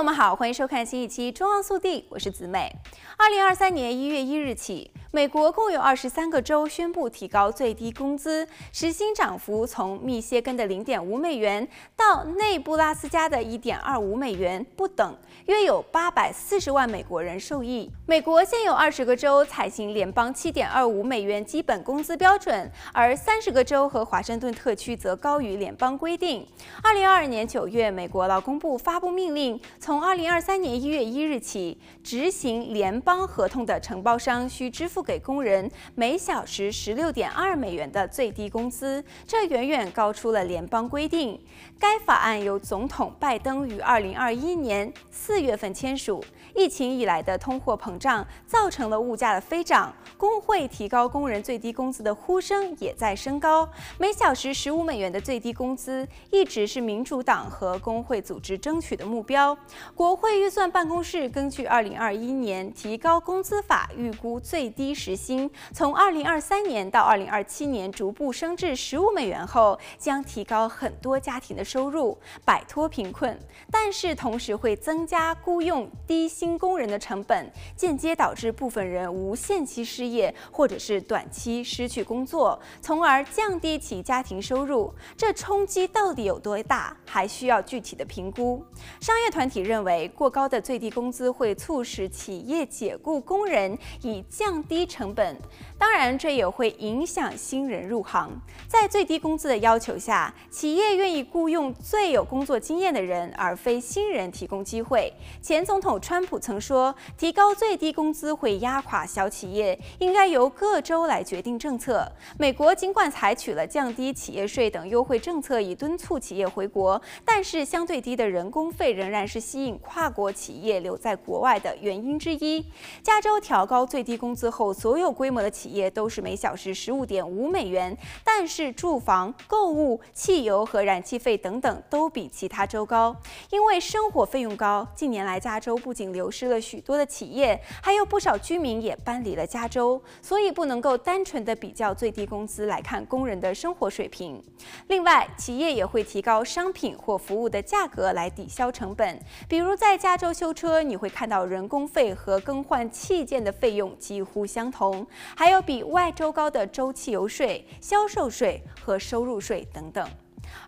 [0.00, 2.74] 友们好，欢迎收看新一期《中央速递》，我是子美。
[3.18, 11.66] 二零二三年一月一日起，美国共有二十三个州宣布提高最低工资，时薪涨幅从密歇根的零点五美元
[11.96, 17.90] 到内布拉斯加的一点二五美元不等，约有八百四十万美国人受益。
[18.06, 26.46] 美国现有二十个州采行联邦七点二五美元基本工资标准，而三十个州和华盛顿特区则高于联邦规定。
[26.84, 34.99] 二零二二年九月，美国劳工部发布命令，从二零二三年一月一日起执行联邦合同的承包商需支付。
[35.00, 41.40] 付给工人每小时十六点二美元的最低工资，这远远高出了联邦规定。
[41.78, 46.22] 该法案由总统拜登于二零二一年四月份签署。
[46.54, 53.66] 疫情以来的通货膨胀造成了物价的飞涨，工会提高工人最低工资的呼声也在升高。
[53.98, 59.56] 每小时十五美元的最低工资一直是民主党和工会组织争取的目标。
[59.94, 64.89] 国会预算办公室根据二零二一年提高工资法预估最低。
[64.94, 73.38] 时薪从二零二三年到二零二七年逐步升至十五美元后，将提高很多家庭的收入，摆脱贫困。
[73.70, 84.92] 但是同时会增加雇佣低薪工人的成本，间接导致部分人无限期失业，或者是短期失去工作，从而降低其家庭收入。
[85.16, 88.64] 这冲击到底有多大，还需要具体的评估。
[89.00, 94.79] 商业团体认为，过高的最低工资会促使企业解雇工人，以降低。
[94.80, 95.36] 低成本，
[95.76, 98.30] 当然这也会影响新人入行。
[98.66, 105.12] 在最低工资的要求下，企业愿意雇佣最有工作经验的人，而非新人提供机会。
[105.42, 112.10] 前总统川普曾说，提高最低工资会压垮小企业，应该由各州来决定政策。
[112.38, 122.64] 美国尽管采取了降低企业税等优惠政策，以敦促企业回国，但是相对低的人工费仍然是吸引跨国企业留在国外的原因之一。
[123.02, 133.14] 加州调高最低工资后所有规模的企业都是每小时十五点五美元，但是住房、购物、汽油和燃气费等等都比其他州高。
[133.50, 140.00] 因为生活费用高，近年来加州不仅流失了许多的企业，还有不少居民也搬离了加州。
[140.22, 144.42] 所以不能够单纯的比较最低工资来看工人的生活水平。
[144.88, 149.20] 另外，企业也会提高商品或服务的价格来抵消成本。
[149.48, 154.59] 比如在加州修车，你会看到人工费和更换器件的费用几乎相。
[154.60, 160.06] 相同，还有比外州高的州汽油税、销售税和收入税等等。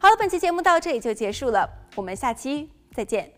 [0.01, 3.31] 好了，本期节目到这里就结束了，我们下期再见。